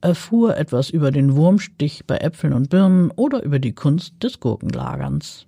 Erfuhr 0.00 0.56
etwas 0.56 0.90
über 0.90 1.10
den 1.10 1.34
Wurmstich 1.34 2.06
bei 2.06 2.18
Äpfeln 2.18 2.52
und 2.52 2.70
Birnen 2.70 3.10
oder 3.10 3.42
über 3.42 3.58
die 3.58 3.74
Kunst 3.74 4.22
des 4.22 4.40
Gurkenlagerns. 4.40 5.46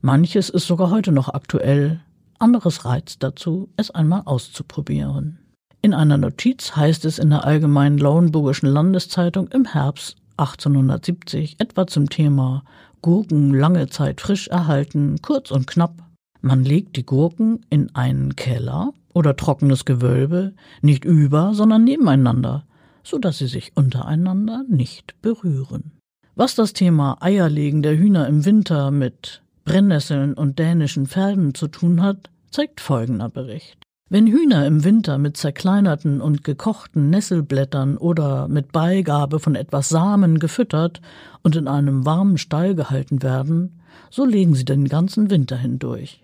Manches 0.00 0.48
ist 0.48 0.66
sogar 0.66 0.90
heute 0.90 1.12
noch 1.12 1.28
aktuell, 1.28 2.00
anderes 2.38 2.84
reizt 2.84 3.22
dazu, 3.22 3.68
es 3.76 3.90
einmal 3.90 4.22
auszuprobieren. 4.24 5.38
In 5.80 5.94
einer 5.94 6.18
Notiz 6.18 6.76
heißt 6.76 7.04
es 7.04 7.18
in 7.18 7.30
der 7.30 7.44
Allgemeinen 7.44 7.98
Lauenburgischen 7.98 8.68
Landeszeitung 8.68 9.48
im 9.48 9.64
Herbst 9.64 10.16
1870 10.36 11.56
etwa 11.58 11.86
zum 11.86 12.08
Thema 12.08 12.64
Gurken 13.00 13.52
lange 13.52 13.88
Zeit 13.88 14.20
frisch 14.20 14.48
erhalten, 14.48 15.20
kurz 15.22 15.50
und 15.50 15.66
knapp 15.66 16.02
man 16.44 16.64
legt 16.64 16.96
die 16.96 17.06
Gurken 17.06 17.64
in 17.70 17.94
einen 17.94 18.34
Keller 18.34 18.92
oder 19.14 19.36
trockenes 19.36 19.84
Gewölbe, 19.84 20.54
nicht 20.80 21.04
über, 21.04 21.54
sondern 21.54 21.84
nebeneinander, 21.84 22.66
so 23.02 23.18
dass 23.18 23.38
sie 23.38 23.46
sich 23.46 23.72
untereinander 23.74 24.64
nicht 24.68 25.20
berühren. 25.22 25.92
Was 26.34 26.54
das 26.54 26.72
Thema 26.72 27.18
Eierlegen 27.20 27.82
der 27.82 27.96
Hühner 27.96 28.26
im 28.26 28.44
Winter 28.44 28.90
mit 28.90 29.42
Brennnesseln 29.64 30.34
und 30.34 30.58
dänischen 30.58 31.06
Pferden 31.06 31.54
zu 31.54 31.68
tun 31.68 32.02
hat, 32.02 32.30
zeigt 32.50 32.80
folgender 32.80 33.28
Bericht. 33.28 33.78
Wenn 34.08 34.26
Hühner 34.26 34.66
im 34.66 34.84
Winter 34.84 35.16
mit 35.16 35.38
zerkleinerten 35.38 36.20
und 36.20 36.44
gekochten 36.44 37.08
Nesselblättern 37.08 37.96
oder 37.96 38.46
mit 38.46 38.70
Beigabe 38.70 39.40
von 39.40 39.54
etwas 39.54 39.88
Samen 39.88 40.38
gefüttert 40.38 41.00
und 41.42 41.56
in 41.56 41.66
einem 41.66 42.04
warmen 42.04 42.36
Stall 42.36 42.74
gehalten 42.74 43.22
werden, 43.22 43.80
so 44.10 44.26
legen 44.26 44.54
sie 44.54 44.66
den 44.66 44.88
ganzen 44.88 45.30
Winter 45.30 45.56
hindurch. 45.56 46.22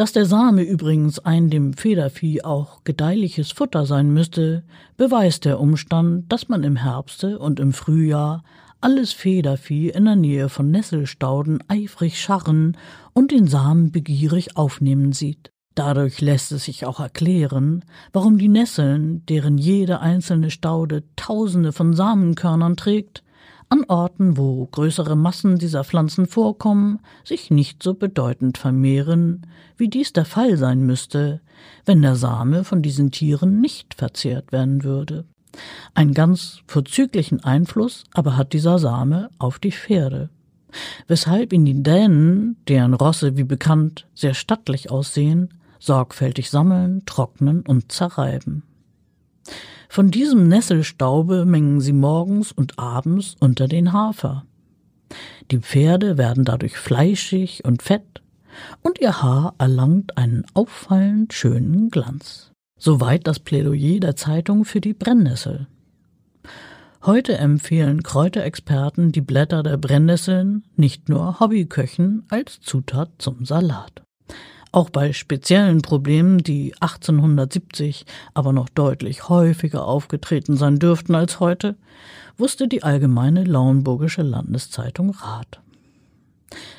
Dass 0.00 0.12
der 0.12 0.24
Same 0.24 0.62
übrigens 0.62 1.18
ein 1.18 1.50
dem 1.50 1.74
Federvieh 1.74 2.40
auch 2.40 2.84
gedeihliches 2.84 3.52
Futter 3.52 3.84
sein 3.84 4.10
müsste, 4.14 4.64
beweist 4.96 5.44
der 5.44 5.60
Umstand, 5.60 6.32
dass 6.32 6.48
man 6.48 6.64
im 6.64 6.76
Herbste 6.76 7.38
und 7.38 7.60
im 7.60 7.74
Frühjahr 7.74 8.42
alles 8.80 9.12
Federvieh 9.12 9.90
in 9.90 10.06
der 10.06 10.16
Nähe 10.16 10.48
von 10.48 10.70
Nesselstauden 10.70 11.62
eifrig 11.68 12.18
scharren 12.18 12.78
und 13.12 13.30
den 13.30 13.46
Samen 13.46 13.92
begierig 13.92 14.56
aufnehmen 14.56 15.12
sieht. 15.12 15.52
Dadurch 15.74 16.22
lässt 16.22 16.50
es 16.50 16.64
sich 16.64 16.86
auch 16.86 16.98
erklären, 16.98 17.84
warum 18.14 18.38
die 18.38 18.48
Nesseln, 18.48 19.26
deren 19.26 19.58
jede 19.58 20.00
einzelne 20.00 20.50
Staude 20.50 21.04
Tausende 21.16 21.72
von 21.72 21.92
Samenkörnern 21.92 22.78
trägt, 22.78 23.22
an 23.70 23.84
Orten, 23.86 24.36
wo 24.36 24.66
größere 24.66 25.16
Massen 25.16 25.56
dieser 25.56 25.84
Pflanzen 25.84 26.26
vorkommen, 26.26 26.98
sich 27.24 27.50
nicht 27.50 27.82
so 27.82 27.94
bedeutend 27.94 28.58
vermehren, 28.58 29.46
wie 29.76 29.88
dies 29.88 30.12
der 30.12 30.24
Fall 30.24 30.56
sein 30.56 30.80
müsste, 30.80 31.40
wenn 31.86 32.02
der 32.02 32.16
Same 32.16 32.64
von 32.64 32.82
diesen 32.82 33.12
Tieren 33.12 33.60
nicht 33.60 33.94
verzehrt 33.94 34.50
werden 34.52 34.82
würde. 34.82 35.24
Einen 35.94 36.14
ganz 36.14 36.58
vorzüglichen 36.66 37.44
Einfluss 37.44 38.04
aber 38.12 38.36
hat 38.36 38.52
dieser 38.52 38.78
Same 38.78 39.30
auf 39.38 39.60
die 39.60 39.72
Pferde, 39.72 40.30
weshalb 41.06 41.52
ihn 41.52 41.64
die 41.64 41.82
Dänen, 41.82 42.56
deren 42.68 42.94
Rosse 42.94 43.36
wie 43.36 43.44
bekannt 43.44 44.08
sehr 44.14 44.34
stattlich 44.34 44.90
aussehen, 44.90 45.54
sorgfältig 45.78 46.50
sammeln, 46.50 47.04
trocknen 47.06 47.62
und 47.66 47.92
zerreiben. 47.92 48.64
Von 49.92 50.12
diesem 50.12 50.46
Nesselstaube 50.46 51.44
mengen 51.44 51.80
sie 51.80 51.92
morgens 51.92 52.52
und 52.52 52.78
abends 52.78 53.34
unter 53.40 53.66
den 53.66 53.92
Hafer. 53.92 54.44
Die 55.50 55.58
Pferde 55.58 56.16
werden 56.16 56.44
dadurch 56.44 56.76
fleischig 56.76 57.64
und 57.64 57.82
fett, 57.82 58.22
und 58.82 59.00
ihr 59.00 59.20
Haar 59.20 59.56
erlangt 59.58 60.16
einen 60.16 60.44
auffallend 60.54 61.32
schönen 61.32 61.90
Glanz. 61.90 62.52
Soweit 62.78 63.26
das 63.26 63.40
Plädoyer 63.40 63.98
der 63.98 64.14
Zeitung 64.14 64.64
für 64.64 64.80
die 64.80 64.94
Brennnessel. 64.94 65.66
Heute 67.02 67.36
empfehlen 67.36 68.04
Kräuterexperten 68.04 69.10
die 69.10 69.22
Blätter 69.22 69.64
der 69.64 69.76
Brennnesseln 69.76 70.62
nicht 70.76 71.08
nur 71.08 71.40
Hobbyköchen 71.40 72.26
als 72.28 72.60
Zutat 72.60 73.10
zum 73.18 73.44
Salat. 73.44 74.04
Auch 74.72 74.90
bei 74.90 75.12
speziellen 75.12 75.82
Problemen, 75.82 76.38
die 76.38 76.74
1870 76.80 78.06
aber 78.34 78.52
noch 78.52 78.68
deutlich 78.68 79.28
häufiger 79.28 79.84
aufgetreten 79.84 80.56
sein 80.56 80.78
dürften 80.78 81.14
als 81.14 81.40
heute, 81.40 81.76
wusste 82.36 82.68
die 82.68 82.82
allgemeine 82.82 83.44
Lauenburgische 83.44 84.22
Landeszeitung 84.22 85.10
Rat. 85.10 85.60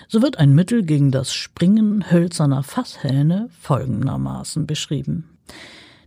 So 0.08 0.22
wird 0.22 0.40
ein 0.40 0.54
Mittel 0.54 0.84
gegen 0.84 1.12
das 1.12 1.34
Springen 1.34 2.12
hölzerner 2.12 2.64
Fasshähne 2.64 3.50
folgendermaßen 3.60 4.68
beschrieben. 4.68 5.30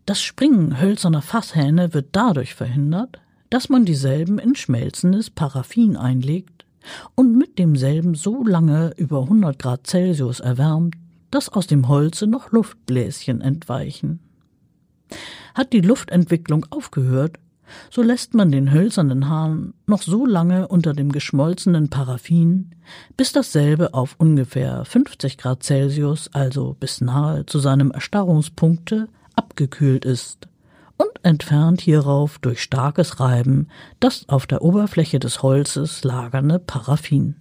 Das 0.06 0.22
Springen 0.22 0.81
hölzerner 0.81 1.22
Fasshähne 1.22 1.95
wird 1.95 2.09
dadurch 2.12 2.55
verhindert, 2.55 3.21
dass 3.51 3.69
man 3.69 3.84
dieselben 3.84 4.39
in 4.39 4.55
schmelzendes 4.55 5.31
Paraffin 5.31 5.97
einlegt 5.97 6.66
und 7.15 7.37
mit 7.37 7.59
demselben 7.59 8.15
so 8.15 8.45
lange 8.45 8.93
über 8.97 9.22
100 9.22 9.59
Grad 9.59 9.87
Celsius 9.87 10.41
erwärmt, 10.41 10.97
dass 11.34 11.49
aus 11.49 11.67
dem 11.67 11.89
Holze 11.89 12.28
noch 12.28 12.53
Luftbläschen 12.53 13.41
entweichen. 13.41 14.21
Hat 15.55 15.72
die 15.72 15.81
Luftentwicklung 15.81 16.65
aufgehört, 16.71 17.39
so 17.91 18.03
lässt 18.03 18.34
man 18.34 18.53
den 18.53 18.72
hölzernen 18.72 19.28
Hahn 19.28 19.75
noch 19.87 20.03
so 20.03 20.27
lange 20.27 20.69
unter 20.69 20.93
dem 20.93 21.11
geschmolzenen 21.11 21.91
Paraffin, 21.91 22.71
bis 23.17 23.33
dasselbe 23.33 23.95
auf 23.95 24.15
ungefähr 24.19 24.84
50 24.84 25.37
Grad 25.39 25.65
Celsius, 25.65 26.31
also 26.33 26.77
bis 26.78 27.01
nahe 27.01 27.47
zu 27.47 27.59
seinem 27.59 27.91
Erstarrungspunkte, 27.91 29.09
abgekühlt 29.34 30.04
ist 30.04 30.47
und 30.98 31.25
entfernt 31.25 31.80
hierauf 31.80 32.39
durch 32.39 32.63
starkes 32.63 33.19
Reiben 33.19 33.69
das 33.98 34.28
auf 34.28 34.47
der 34.47 34.63
Oberfläche 34.63 35.19
des 35.19 35.42
Holzes 35.42 36.04
lagernde 36.04 36.60
Paraffin. 36.60 37.37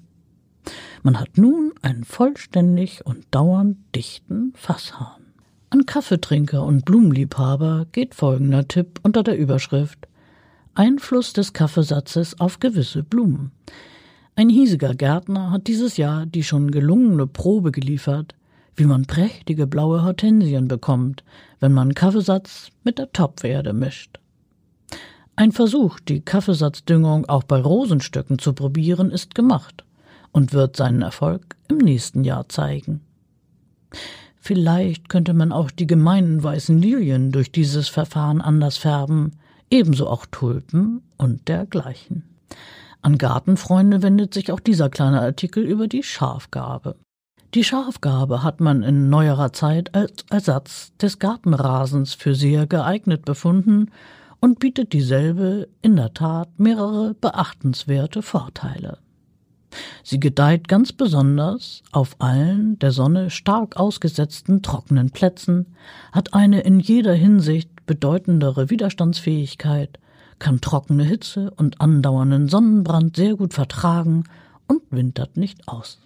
Man 1.05 1.19
hat 1.19 1.37
nun 1.37 1.73
einen 1.81 2.05
vollständig 2.05 3.05
und 3.05 3.25
dauernd 3.31 3.75
dichten 3.93 4.53
Fasshahn. 4.55 5.33
An 5.69 5.85
Kaffeetrinker 5.85 6.63
und 6.63 6.85
Blumenliebhaber 6.85 7.87
geht 7.91 8.15
folgender 8.15 8.69
Tipp 8.69 9.01
unter 9.03 9.21
der 9.21 9.37
Überschrift 9.37 10.07
Einfluss 10.75 11.33
des 11.33 11.51
Kaffeesatzes 11.51 12.39
auf 12.39 12.61
gewisse 12.61 13.03
Blumen. 13.03 13.51
Ein 14.37 14.47
hiesiger 14.47 14.95
Gärtner 14.95 15.51
hat 15.51 15.67
dieses 15.67 15.97
Jahr 15.97 16.25
die 16.25 16.41
schon 16.41 16.71
gelungene 16.71 17.27
Probe 17.27 17.73
geliefert, 17.73 18.33
wie 18.77 18.85
man 18.85 19.05
prächtige 19.05 19.67
blaue 19.67 20.03
Hortensien 20.03 20.69
bekommt, 20.69 21.25
wenn 21.59 21.73
man 21.73 21.93
Kaffeesatz 21.93 22.69
mit 22.85 22.97
der 22.97 23.11
Topferde 23.11 23.73
mischt. 23.73 24.19
Ein 25.35 25.51
Versuch, 25.51 25.99
die 25.99 26.21
Kaffeesatzdüngung 26.21 27.27
auch 27.27 27.43
bei 27.43 27.59
Rosenstöcken 27.59 28.39
zu 28.39 28.53
probieren, 28.53 29.11
ist 29.11 29.35
gemacht 29.35 29.82
und 30.33 30.51
wird 30.51 30.75
seinen 30.75 31.01
Erfolg 31.01 31.55
im 31.69 31.77
nächsten 31.77 32.25
Jahr 32.25 32.49
zeigen. 32.49 32.99
Vielleicht 34.35 35.07
könnte 35.07 35.33
man 35.33 35.53
auch 35.53 35.71
die 35.71 35.87
gemeinen 35.87 36.43
weißen 36.43 36.77
Lilien 36.77 37.31
durch 37.31 37.53
dieses 37.53 37.87
Verfahren 37.87 38.41
anders 38.41 38.75
färben, 38.75 39.31
ebenso 39.69 40.09
auch 40.09 40.25
Tulpen 40.25 41.01
und 41.15 41.47
dergleichen. 41.47 42.23
An 43.01 43.17
Gartenfreunde 43.17 44.01
wendet 44.01 44.33
sich 44.33 44.51
auch 44.51 44.59
dieser 44.59 44.89
kleine 44.89 45.21
Artikel 45.21 45.63
über 45.63 45.87
die 45.87 46.03
Schafgabe. 46.03 46.95
Die 47.53 47.63
Schafgabe 47.63 48.43
hat 48.43 48.59
man 48.61 48.81
in 48.81 49.09
neuerer 49.09 49.53
Zeit 49.53 49.93
als 49.93 50.25
Ersatz 50.29 50.91
des 50.97 51.19
Gartenrasens 51.19 52.13
für 52.13 52.33
sehr 52.33 52.65
geeignet 52.65 53.25
befunden 53.25 53.91
und 54.39 54.59
bietet 54.59 54.91
dieselbe 54.91 55.69
in 55.81 55.95
der 55.95 56.13
Tat 56.13 56.59
mehrere 56.59 57.13
beachtenswerte 57.13 58.21
Vorteile. 58.21 58.97
Sie 60.03 60.19
gedeiht 60.19 60.67
ganz 60.67 60.91
besonders 60.93 61.83
auf 61.91 62.15
allen 62.19 62.77
der 62.79 62.91
Sonne 62.91 63.29
stark 63.29 63.77
ausgesetzten 63.77 64.61
trockenen 64.61 65.11
Plätzen, 65.11 65.67
hat 66.11 66.33
eine 66.33 66.61
in 66.61 66.79
jeder 66.79 67.13
Hinsicht 67.13 67.69
bedeutendere 67.85 68.69
Widerstandsfähigkeit, 68.69 69.99
kann 70.39 70.61
trockene 70.61 71.03
Hitze 71.03 71.51
und 71.51 71.81
andauernden 71.81 72.49
Sonnenbrand 72.49 73.15
sehr 73.15 73.35
gut 73.35 73.53
vertragen 73.53 74.23
und 74.67 74.81
wintert 74.91 75.37
nicht 75.37 75.67
aus. 75.67 75.99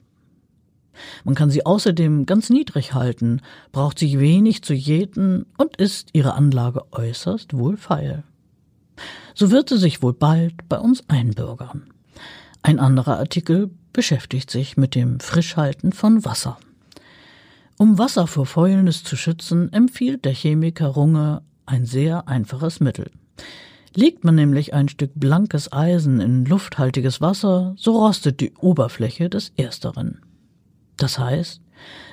Man 1.24 1.36
kann 1.36 1.52
sie 1.52 1.66
außerdem 1.66 2.26
ganz 2.26 2.50
niedrig 2.50 2.94
halten, 2.94 3.42
braucht 3.72 4.00
sich 4.00 4.20
wenig 4.20 4.64
zu 4.64 4.74
jäten 4.74 5.46
und 5.58 5.78
ist 5.78 6.10
ihre 6.14 6.34
Anlage 6.34 6.92
äußerst 6.92 7.54
wohlfeil. 7.54 8.24
So 9.36 9.52
wird 9.52 9.70
sie 9.70 9.78
sich 9.78 10.02
wohl 10.02 10.14
bald 10.14 10.68
bei 10.68 10.80
uns 10.80 11.08
einbürgern. 11.08 11.94
Ein 12.68 12.80
anderer 12.80 13.18
Artikel 13.18 13.72
beschäftigt 13.94 14.52
sich 14.52 14.76
mit 14.76 14.94
dem 14.94 15.22
Frischhalten 15.22 15.94
von 15.94 16.26
Wasser. 16.26 16.58
Um 17.78 17.98
Wasser 17.98 18.28
vor 18.28 18.46
Fäulnis 18.46 19.06
zu 19.06 19.16
schützen, 19.16 19.72
empfiehlt 19.72 20.26
der 20.26 20.34
Chemiker 20.34 20.88
Runge 20.88 21.44
ein 21.66 21.86
sehr 21.86 22.28
einfaches 22.28 22.82
Mittel. 22.82 23.10
Legt 23.96 24.26
man 24.26 24.36
nämlich 24.36 24.74
ein 24.74 24.90
Stück 24.90 25.12
blankes 25.16 25.72
Eisen 25.72 26.20
in 26.20 26.44
lufthaltiges 26.44 27.22
Wasser, 27.22 27.74
so 27.78 28.06
rostet 28.06 28.42
die 28.42 28.54
Oberfläche 28.56 29.30
des 29.30 29.54
Ersteren. 29.56 30.20
Das 30.98 31.18
heißt, 31.18 31.62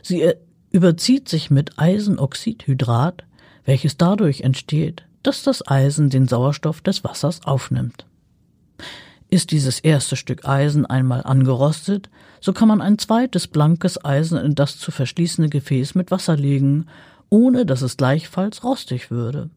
sie 0.05 0.35
überzieht 0.71 1.29
sich 1.29 1.51
mit 1.51 1.81
Eisenoxidhydrat, 1.81 3.25
welches 3.65 3.97
dadurch 3.97 4.43
entsteht, 4.43 5.03
dass 5.25 5.43
das 5.43 5.67
Eisen 5.67 6.11
den 6.11 6.29
Sauerstoff 6.29 6.81
des 6.81 7.03
Wassers 7.03 7.45
aufnimmt. 7.45 8.07
Ist 9.35 9.51
dieses 9.51 9.81
erste 9.81 10.15
Stück 10.15 10.47
Eisen 10.47 10.87
einmal 10.87 11.25
angerostet, 11.25 12.09
so 12.41 12.53
kann 12.53 12.69
man 12.69 12.81
ein 12.81 13.01
zweites 13.01 13.49
blankes 13.49 14.05
Eisen 14.05 14.39
in 14.39 14.55
das 14.55 14.79
zu 14.79 14.93
verschließende 14.93 15.51
Gefäß 15.51 15.97
mit 15.97 16.13
Wasser 16.13 16.37
legen, 16.37 16.87
ohne 17.31 17.67
dass 17.67 17.83
es 17.83 17.97
gleichfalls 17.97 18.63
rostig 18.63 19.11
würde. 19.11 19.51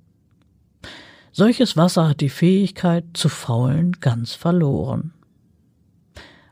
Solches 1.31 1.77
Wasser 1.77 2.09
hat 2.09 2.21
die 2.21 2.29
Fähigkeit 2.29 3.06
zu 3.13 3.29
faulen 3.29 3.91
ganz 4.00 4.33
verloren. 4.33 5.13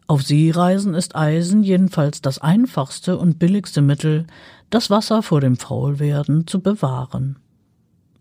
Auf 0.06 0.22
Seereisen 0.22 0.94
ist 0.94 1.16
Eisen 1.16 1.64
jedenfalls 1.64 2.22
das 2.22 2.38
einfachste 2.38 3.18
und 3.18 3.40
billigste 3.40 3.82
Mittel, 3.82 4.28
das 4.70 4.92
Wasser 4.92 5.24
vor 5.24 5.42
dem 5.42 5.58
Faulwerden 5.58 6.46
zu 6.46 6.62
bewahren. 6.62 7.38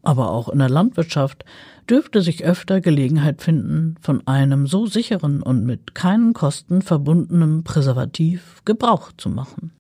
Aber 0.05 0.31
auch 0.31 0.51
in 0.51 0.59
der 0.59 0.69
Landwirtschaft 0.69 1.45
dürfte 1.89 2.21
sich 2.21 2.45
öfter 2.45 2.81
Gelegenheit 2.81 3.43
finden, 3.43 3.97
von 4.01 4.27
einem 4.27 4.67
so 4.67 4.87
sicheren 4.87 5.43
und 5.43 5.65
mit 5.65 5.95
keinen 5.95 6.35
Kosten 6.35 6.83
verbundenen 6.83 7.65
Präservativ 7.65 8.63
Gebrauch 8.65 9.13
zu 9.17 9.31
machen. 9.31 9.73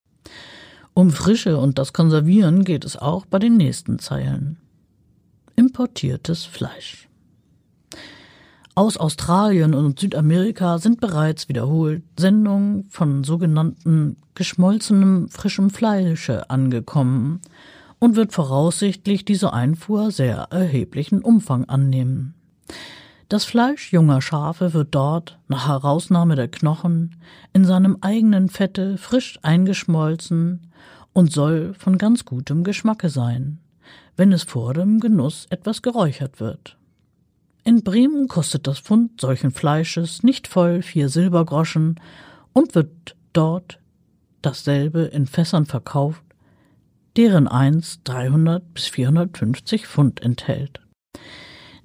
Um 0.94 1.10
Frische 1.10 1.58
und 1.58 1.78
das 1.78 1.92
Konservieren 1.92 2.64
geht 2.64 2.84
es 2.84 2.96
auch 2.96 3.26
bei 3.26 3.38
den 3.38 3.56
nächsten 3.56 3.98
Zeilen. 3.98 4.58
Importiertes 5.56 6.44
Fleisch. 6.44 7.08
Aus 8.76 8.96
Australien 8.96 9.74
und 9.74 10.00
Südamerika 10.00 10.78
sind 10.78 11.00
bereits 11.00 11.48
wiederholt 11.48 12.02
Sendungen 12.18 12.86
von 12.88 13.22
sogenannten 13.22 14.16
geschmolzenem 14.34 15.28
frischem 15.28 15.70
Fleische 15.70 16.50
angekommen 16.50 17.40
und 18.04 18.16
wird 18.16 18.34
voraussichtlich 18.34 19.24
diese 19.24 19.54
Einfuhr 19.54 20.10
sehr 20.10 20.48
erheblichen 20.50 21.22
Umfang 21.22 21.64
annehmen. 21.70 22.34
Das 23.30 23.46
Fleisch 23.46 23.94
junger 23.94 24.20
Schafe 24.20 24.74
wird 24.74 24.94
dort, 24.94 25.38
nach 25.48 25.68
Herausnahme 25.68 26.36
der 26.36 26.48
Knochen, 26.48 27.16
in 27.54 27.64
seinem 27.64 27.96
eigenen 28.02 28.50
Fette 28.50 28.98
frisch 28.98 29.38
eingeschmolzen 29.40 30.70
und 31.14 31.32
soll 31.32 31.72
von 31.78 31.96
ganz 31.96 32.26
gutem 32.26 32.62
Geschmacke 32.62 33.08
sein, 33.08 33.58
wenn 34.18 34.32
es 34.32 34.42
vor 34.42 34.74
dem 34.74 35.00
Genuss 35.00 35.46
etwas 35.48 35.80
geräuchert 35.80 36.40
wird. 36.40 36.76
In 37.64 37.84
Bremen 37.84 38.28
kostet 38.28 38.66
das 38.66 38.80
Pfund 38.80 39.18
solchen 39.18 39.50
Fleisches 39.50 40.22
nicht 40.22 40.46
voll 40.46 40.82
vier 40.82 41.08
Silbergroschen 41.08 41.98
und 42.52 42.74
wird 42.74 43.16
dort 43.32 43.78
dasselbe 44.42 45.04
in 45.04 45.26
Fässern 45.26 45.64
verkauft, 45.64 46.23
deren 47.16 47.48
eins 47.48 48.00
300 48.04 48.74
bis 48.74 48.86
450 48.86 49.86
Pfund 49.86 50.22
enthält. 50.22 50.80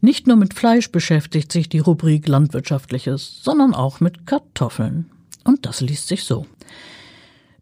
Nicht 0.02 0.28
nur 0.28 0.38
mit 0.38 0.54
Fleisch 0.54 0.92
beschäftigt 0.92 1.52
sich 1.52 1.68
die 1.68 1.80
Rubrik 1.80 2.28
Landwirtschaftliches, 2.28 3.44
sondern 3.44 3.74
auch 3.74 4.00
mit 4.00 4.26
Kartoffeln. 4.26 5.12
Und 5.44 5.66
das 5.66 5.82
liest 5.82 6.08
sich 6.08 6.24
so. 6.24 6.46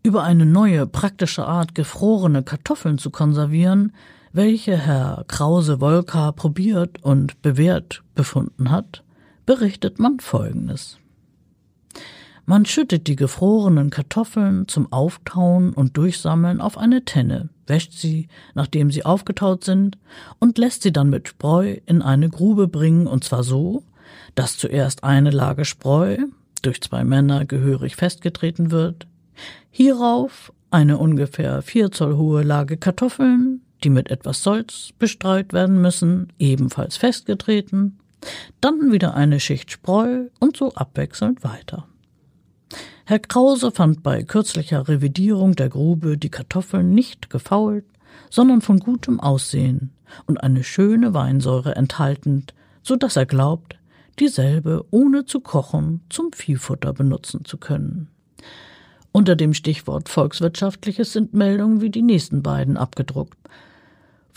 Über 0.04 0.24
eine 0.24 0.46
neue 0.46 0.86
praktische 0.86 1.46
Art, 1.46 1.74
gefrorene 1.74 2.44
Kartoffeln 2.44 2.98
zu 3.00 3.10
konservieren, 3.10 3.94
welche 4.34 4.78
Herr 4.78 5.26
Krause-Wolka 5.28 6.32
probiert 6.32 7.04
und 7.04 7.42
bewährt 7.42 8.04
befunden 8.14 8.70
hat, 8.70 9.04
berichtet 9.46 9.98
man 9.98 10.20
Folgendes. 10.20 11.00
Man 12.46 12.66
schüttet 12.66 13.08
die 13.08 13.16
gefrorenen 13.16 13.90
Kartoffeln 13.90 14.68
zum 14.68 14.92
Auftauen 14.94 15.74
und 15.74 15.98
Durchsammeln 15.98 16.62
auf 16.62 16.78
eine 16.78 17.04
Tenne, 17.04 17.50
wäscht 17.68 17.94
sie, 17.94 18.28
nachdem 18.54 18.92
sie 18.92 19.06
aufgetaut 19.06 19.64
sind, 19.64 19.98
und 20.40 20.58
lässt 20.58 20.84
sie 20.84 20.92
dann 20.92 21.10
mit 21.10 21.28
Spreu 21.28 21.78
in 21.86 22.02
eine 22.02 22.30
Grube 22.30 22.68
bringen, 22.68 23.08
und 23.08 23.24
zwar 23.24 23.44
so, 23.44 23.84
dass 24.36 24.58
zuerst 24.58 25.04
eine 25.04 25.32
Lage 25.32 25.66
Spreu 25.66 26.18
durch 26.62 26.82
zwei 26.82 27.04
Männer 27.04 27.46
gehörig 27.46 27.96
festgetreten 27.96 28.72
wird, 28.72 29.08
hierauf 29.70 30.52
eine 30.72 30.98
ungefähr 30.98 31.62
vier 31.62 31.92
Zoll 31.92 32.16
hohe 32.18 32.44
Lage 32.44 32.78
Kartoffeln, 32.78 33.62
die 33.84 33.90
mit 33.90 34.10
etwas 34.10 34.44
Salz 34.44 34.90
bestreut 34.98 35.54
werden 35.54 35.82
müssen, 35.82 36.34
ebenfalls 36.40 36.98
festgetreten, 36.98 38.00
dann 38.62 38.92
wieder 38.92 39.14
eine 39.14 39.40
Schicht 39.40 39.72
Spreu 39.72 40.26
und 40.40 40.58
so 40.58 40.74
abwechselnd 40.74 41.44
weiter. 41.44 41.88
Herr 43.06 43.20
Krause 43.20 43.72
fand 43.72 44.04
bei 44.04 44.24
kürzlicher 44.24 44.88
Revidierung 44.88 45.56
der 45.56 45.70
Grube 45.70 46.18
die 46.18 46.30
Kartoffeln 46.30 46.94
nicht 46.94 47.30
gefault, 47.30 47.86
sondern 48.30 48.62
von 48.62 48.80
gutem 48.80 49.20
Aussehen 49.20 49.92
und 50.26 50.44
eine 50.44 50.64
schöne 50.64 51.14
Weinsäure 51.14 51.76
enthaltend, 51.76 52.54
so 52.84 52.96
dass 52.96 53.16
er 53.16 53.26
glaubt, 53.26 53.78
dieselbe 54.20 54.86
ohne 54.92 55.26
zu 55.26 55.40
kochen 55.40 56.02
zum 56.10 56.34
Viehfutter 56.34 56.94
benutzen 56.94 57.46
zu 57.46 57.58
können. 57.58 58.10
Unter 59.12 59.36
dem 59.36 59.54
Stichwort 59.54 60.10
Volkswirtschaftliches 60.10 61.14
sind 61.14 61.34
Meldungen 61.34 61.82
wie 61.82 61.90
die 61.90 62.02
nächsten 62.02 62.44
beiden 62.44 62.78
abgedruckt, 62.78 63.38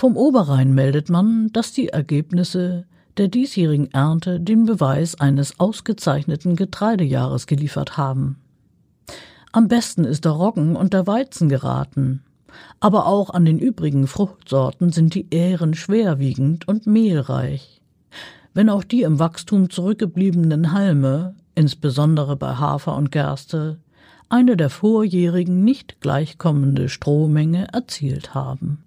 vom 0.00 0.16
Oberrhein 0.16 0.72
meldet 0.72 1.10
man, 1.10 1.52
dass 1.52 1.72
die 1.72 1.88
Ergebnisse 1.88 2.86
der 3.20 3.28
diesjährigen 3.28 3.92
Ernte 3.92 4.40
den 4.40 4.64
Beweis 4.64 5.20
eines 5.20 5.60
ausgezeichneten 5.60 6.56
Getreidejahres 6.56 7.46
geliefert 7.46 7.98
haben. 7.98 8.38
Am 9.52 9.68
besten 9.68 10.04
ist 10.04 10.24
der 10.24 10.32
Roggen 10.32 10.74
und 10.74 10.94
der 10.94 11.06
Weizen 11.06 11.50
geraten, 11.50 12.22
aber 12.80 13.04
auch 13.04 13.28
an 13.28 13.44
den 13.44 13.58
übrigen 13.58 14.06
Fruchtsorten 14.06 14.90
sind 14.90 15.14
die 15.14 15.26
Ähren 15.30 15.74
schwerwiegend 15.74 16.66
und 16.66 16.86
mehlreich. 16.86 17.82
Wenn 18.54 18.70
auch 18.70 18.84
die 18.84 19.02
im 19.02 19.18
Wachstum 19.18 19.68
zurückgebliebenen 19.68 20.72
Halme, 20.72 21.34
insbesondere 21.54 22.36
bei 22.36 22.54
Hafer 22.54 22.96
und 22.96 23.12
Gerste, 23.12 23.80
eine 24.30 24.56
der 24.56 24.70
vorjährigen 24.70 25.62
nicht 25.62 26.00
gleichkommende 26.00 26.88
Strohmenge 26.88 27.68
erzielt 27.70 28.32
haben. 28.32 28.82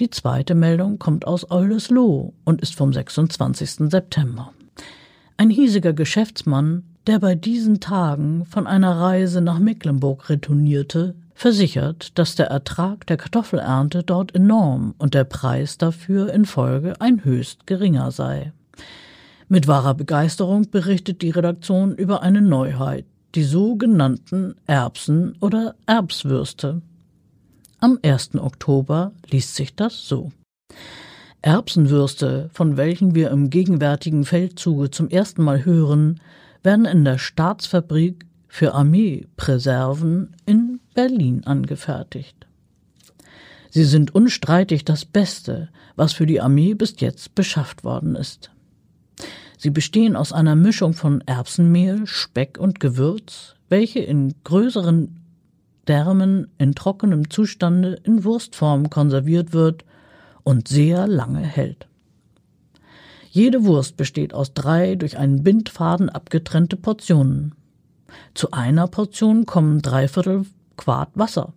Die 0.00 0.10
zweite 0.10 0.56
Meldung 0.56 0.98
kommt 0.98 1.24
aus 1.24 1.48
Oldesloe 1.52 2.32
und 2.44 2.60
ist 2.60 2.74
vom 2.74 2.92
26. 2.92 3.90
September. 3.90 4.52
Ein 5.36 5.50
hiesiger 5.50 5.92
Geschäftsmann, 5.92 6.82
der 7.06 7.20
bei 7.20 7.36
diesen 7.36 7.78
Tagen 7.78 8.44
von 8.44 8.66
einer 8.66 8.98
Reise 8.98 9.40
nach 9.40 9.60
Mecklenburg 9.60 10.28
retournierte, 10.28 11.14
versichert, 11.34 12.18
dass 12.18 12.34
der 12.34 12.46
Ertrag 12.46 13.06
der 13.06 13.18
Kartoffelernte 13.18 14.02
dort 14.02 14.34
enorm 14.34 14.96
und 14.98 15.14
der 15.14 15.24
Preis 15.24 15.78
dafür 15.78 16.32
in 16.32 16.44
Folge 16.44 17.00
ein 17.00 17.24
höchst 17.24 17.66
geringer 17.68 18.10
sei. 18.10 18.52
Mit 19.48 19.68
wahrer 19.68 19.94
Begeisterung 19.94 20.70
berichtet 20.70 21.22
die 21.22 21.30
Redaktion 21.30 21.94
über 21.94 22.22
eine 22.22 22.42
Neuheit, 22.42 23.04
die 23.36 23.44
sogenannten 23.44 24.56
Erbsen 24.66 25.36
oder 25.40 25.76
Erbswürste. 25.86 26.82
Am 27.84 27.98
1. 28.02 28.36
Oktober 28.36 29.12
liest 29.28 29.56
sich 29.56 29.76
das 29.76 30.08
so. 30.08 30.32
Erbsenwürste, 31.42 32.48
von 32.50 32.78
welchen 32.78 33.14
wir 33.14 33.30
im 33.30 33.50
gegenwärtigen 33.50 34.24
Feldzuge 34.24 34.90
zum 34.90 35.10
ersten 35.10 35.42
Mal 35.42 35.66
hören, 35.66 36.18
werden 36.62 36.86
in 36.86 37.04
der 37.04 37.18
Staatsfabrik 37.18 38.24
für 38.48 38.72
Armeepräserven 38.72 40.34
in 40.46 40.80
Berlin 40.94 41.42
angefertigt. 41.44 42.46
Sie 43.68 43.84
sind 43.84 44.14
unstreitig 44.14 44.86
das 44.86 45.04
Beste, 45.04 45.68
was 45.94 46.14
für 46.14 46.24
die 46.24 46.40
Armee 46.40 46.72
bis 46.72 46.94
jetzt 47.00 47.34
beschafft 47.34 47.84
worden 47.84 48.14
ist. 48.14 48.50
Sie 49.58 49.68
bestehen 49.68 50.16
aus 50.16 50.32
einer 50.32 50.54
Mischung 50.54 50.94
von 50.94 51.20
Erbsenmehl, 51.26 52.06
Speck 52.06 52.56
und 52.56 52.80
Gewürz, 52.80 53.56
welche 53.68 53.98
in 53.98 54.32
größeren 54.42 55.23
Därmen 55.88 56.48
in 56.58 56.74
trockenem 56.74 57.30
Zustande 57.30 57.98
in 58.04 58.24
Wurstform 58.24 58.90
konserviert 58.90 59.52
wird 59.52 59.84
und 60.42 60.68
sehr 60.68 61.06
lange 61.06 61.40
hält. 61.40 61.86
Jede 63.30 63.64
Wurst 63.64 63.96
besteht 63.96 64.32
aus 64.32 64.54
drei 64.54 64.94
durch 64.94 65.18
einen 65.18 65.42
Bindfaden 65.42 66.08
abgetrennte 66.08 66.76
Portionen. 66.76 67.54
Zu 68.34 68.52
einer 68.52 68.86
Portion 68.86 69.44
kommen 69.44 69.82
dreiviertel 69.82 70.46
Quart 70.76 71.10
Wasser. 71.14 71.52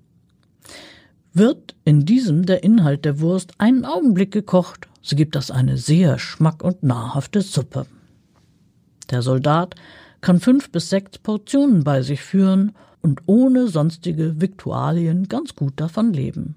Wird 1.34 1.76
in 1.84 2.04
diesem 2.06 2.48
der 2.48 2.64
Inhalt 2.64 3.06
der 3.06 3.20
Wurst 3.20 3.54
einen 3.60 3.86
Augenblick 3.86 4.32
gekocht, 4.32 4.88
so 5.04 5.16
gibt 5.16 5.36
das 5.36 5.52
eine 5.52 5.78
sehr 5.78 6.18
schmack- 6.18 6.64
und 6.64 6.82
nahrhafte 6.82 7.42
Suppe. 7.42 7.86
Der 9.12 9.22
Soldat 9.22 9.76
kann 10.28 10.42
fünf 10.42 10.72
bis 10.74 10.90
sechs 10.90 11.20
Portionen 11.20 11.86
bei 11.86 12.02
sich 12.02 12.22
führen 12.22 12.74
und 13.02 13.22
ohne 13.28 13.70
sonstige 13.70 14.42
Viktualien 14.42 15.30
ganz 15.30 15.56
gut 15.56 15.76
davon 15.78 16.12
leben. 16.12 16.56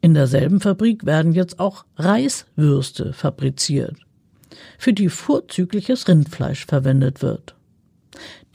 In 0.00 0.14
derselben 0.14 0.58
Fabrik 0.58 1.06
werden 1.06 1.32
jetzt 1.32 1.60
auch 1.60 1.84
Reiswürste 1.94 3.12
fabriziert, 3.12 3.94
für 4.78 4.92
die 4.92 5.10
vorzügliches 5.10 6.08
Rindfleisch 6.08 6.66
verwendet 6.66 7.22
wird. 7.22 7.54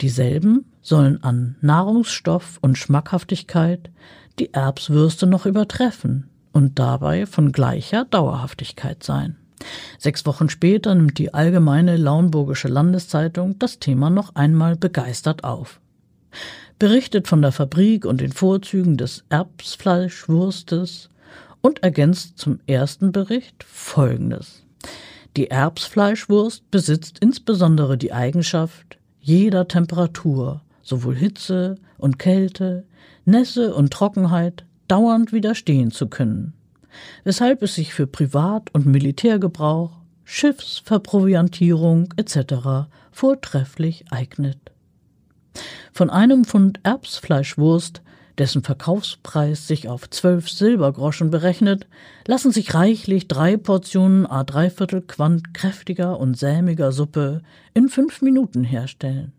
Dieselben 0.02 0.66
sollen 0.82 1.22
an 1.22 1.56
Nahrungsstoff 1.62 2.58
und 2.60 2.76
Schmackhaftigkeit 2.76 3.90
die 4.38 4.52
Erbswürste 4.52 5.26
noch 5.26 5.46
übertreffen 5.46 6.28
und 6.52 6.78
dabei 6.78 7.24
von 7.24 7.50
gleicher 7.50 8.04
Dauerhaftigkeit 8.04 9.04
sein. 9.04 9.38
Sechs 9.98 10.26
Wochen 10.26 10.48
später 10.48 10.94
nimmt 10.94 11.18
die 11.18 11.34
Allgemeine 11.34 11.96
Lauenburgische 11.96 12.68
Landeszeitung 12.68 13.58
das 13.58 13.78
Thema 13.78 14.10
noch 14.10 14.34
einmal 14.34 14.76
begeistert 14.76 15.44
auf. 15.44 15.80
Berichtet 16.78 17.28
von 17.28 17.42
der 17.42 17.52
Fabrik 17.52 18.04
und 18.04 18.20
den 18.20 18.32
Vorzügen 18.32 18.96
des 18.96 19.24
Erbsfleischwurstes 19.28 21.10
und 21.60 21.82
ergänzt 21.82 22.38
zum 22.38 22.60
ersten 22.66 23.12
Bericht 23.12 23.64
Folgendes. 23.64 24.64
Die 25.36 25.50
Erbsfleischwurst 25.50 26.70
besitzt 26.70 27.18
insbesondere 27.20 27.96
die 27.96 28.12
Eigenschaft, 28.12 28.98
jeder 29.20 29.66
Temperatur, 29.66 30.60
sowohl 30.82 31.16
Hitze 31.16 31.76
und 31.96 32.18
Kälte, 32.18 32.84
Nässe 33.24 33.74
und 33.74 33.92
Trockenheit 33.92 34.64
dauernd 34.86 35.32
widerstehen 35.32 35.90
zu 35.90 36.08
können, 36.08 36.52
weshalb 37.24 37.62
es 37.62 37.74
sich 37.74 37.94
für 37.94 38.06
Privat- 38.06 38.72
und 38.74 38.86
Militärgebrauch, 38.86 39.92
Schiffsverproviantierung 40.24 42.12
etc. 42.16 42.88
vortrefflich 43.12 44.04
eignet. 44.10 44.58
Von 45.92 46.10
einem 46.10 46.44
Pfund 46.44 46.80
Erbsfleischwurst 46.82 48.02
dessen 48.38 48.62
Verkaufspreis 48.62 49.66
sich 49.66 49.88
auf 49.88 50.10
zwölf 50.10 50.50
Silbergroschen 50.50 51.30
berechnet, 51.30 51.86
lassen 52.26 52.50
sich 52.52 52.74
reichlich 52.74 53.28
drei 53.28 53.56
Portionen 53.56 54.26
a 54.26 54.44
dreiviertel 54.44 55.02
Quant 55.02 55.54
kräftiger 55.54 56.18
und 56.18 56.36
sämiger 56.36 56.92
Suppe 56.92 57.42
in 57.74 57.88
fünf 57.88 58.22
Minuten 58.22 58.64
herstellen. 58.64 59.32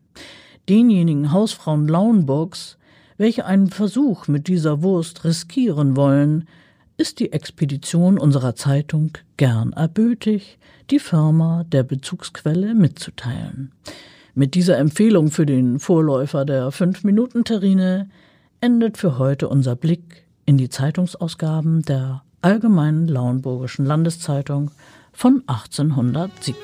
Denjenigen 0.69 1.31
Hausfrauen 1.31 1.87
Lauenburgs, 1.87 2.77
welche 3.17 3.45
einen 3.45 3.69
Versuch 3.69 4.27
mit 4.27 4.47
dieser 4.47 4.81
Wurst 4.81 5.23
riskieren 5.23 5.95
wollen, 5.95 6.47
ist 6.97 7.19
die 7.19 7.31
Expedition 7.31 8.17
unserer 8.17 8.55
Zeitung 8.55 9.11
gern 9.37 9.73
erbötig, 9.73 10.57
die 10.89 10.99
Firma 10.99 11.63
der 11.65 11.83
Bezugsquelle 11.83 12.73
mitzuteilen. 12.73 13.71
Mit 14.33 14.53
dieser 14.55 14.77
Empfehlung 14.77 15.31
für 15.31 15.45
den 15.45 15.79
Vorläufer 15.79 16.45
der 16.45 16.71
Fünf-Minuten-Terrine 16.71 18.09
endet 18.61 18.97
für 18.97 19.17
heute 19.17 19.47
unser 19.47 19.75
Blick 19.75 20.25
in 20.45 20.57
die 20.57 20.69
Zeitungsausgaben 20.69 21.81
der 21.83 22.23
Allgemeinen 22.41 23.07
Lauenburgischen 23.07 23.85
Landeszeitung 23.85 24.71
von 25.11 25.43
1870. 25.47 26.55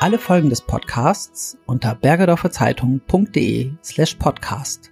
Alle 0.00 0.18
Folgen 0.18 0.50
des 0.50 0.60
Podcasts 0.62 1.56
unter 1.66 1.94
bergedorferzeitung.de 1.94 3.72
slash 3.82 4.14
podcast. 4.16 4.90